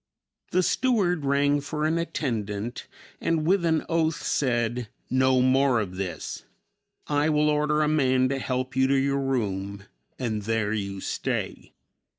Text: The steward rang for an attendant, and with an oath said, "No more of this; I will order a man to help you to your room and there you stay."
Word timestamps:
The 0.49 0.63
steward 0.63 1.25
rang 1.25 1.61
for 1.61 1.85
an 1.85 1.99
attendant, 1.99 2.87
and 3.21 3.45
with 3.45 3.63
an 3.63 3.85
oath 3.87 4.23
said, 4.23 4.89
"No 5.11 5.43
more 5.43 5.79
of 5.79 5.95
this; 5.95 6.43
I 7.05 7.29
will 7.29 7.51
order 7.51 7.83
a 7.83 7.87
man 7.87 8.27
to 8.29 8.39
help 8.39 8.75
you 8.75 8.87
to 8.87 8.95
your 8.95 9.21
room 9.21 9.83
and 10.17 10.41
there 10.41 10.73
you 10.73 11.01
stay." 11.01 11.73